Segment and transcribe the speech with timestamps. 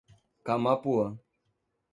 [0.45, 1.21] Camapuã